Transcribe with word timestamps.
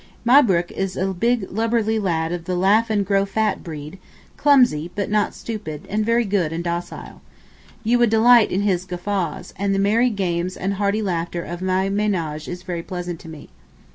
Mahbrook 0.25 0.71
is 0.71 0.97
a 0.97 1.13
big 1.13 1.47
lubberly 1.51 1.99
lad 2.01 2.31
of 2.31 2.45
the 2.45 2.55
laugh 2.55 2.89
and 2.89 3.05
grow 3.05 3.23
fat 3.23 3.63
breed, 3.63 3.99
clumsy, 4.35 4.89
but 4.95 5.11
not 5.11 5.35
stupid, 5.35 5.85
and 5.89 6.03
very 6.03 6.25
good 6.25 6.51
and 6.51 6.63
docile. 6.63 7.21
You 7.83 7.99
would 7.99 8.09
delight 8.09 8.49
in 8.51 8.61
his 8.61 8.83
guffaws, 8.85 9.53
and 9.57 9.75
the 9.75 9.77
merry 9.77 10.09
games 10.09 10.57
and 10.57 10.73
hearty 10.73 11.03
laughter 11.03 11.43
of 11.43 11.61
my 11.61 11.87
ménage 11.87 12.47
is 12.47 12.63
very 12.63 12.81
pleasant 12.81 13.19
to 13.19 13.29
me. 13.29 13.49